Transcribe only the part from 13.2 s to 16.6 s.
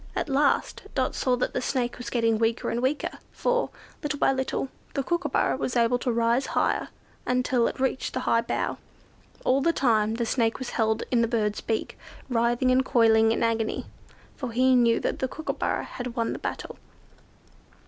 in agony; for he knew that the Kookooburra had won the